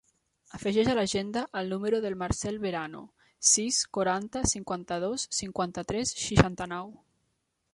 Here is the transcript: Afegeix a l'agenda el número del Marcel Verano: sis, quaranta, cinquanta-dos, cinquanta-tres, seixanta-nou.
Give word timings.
Afegeix 0.57 0.87
a 0.91 0.95
l'agenda 0.99 1.41
el 1.59 1.69
número 1.73 1.99
del 2.05 2.17
Marcel 2.21 2.57
Verano: 2.63 3.01
sis, 3.49 3.83
quaranta, 3.99 4.43
cinquanta-dos, 4.55 5.27
cinquanta-tres, 5.43 6.15
seixanta-nou. 6.23 6.91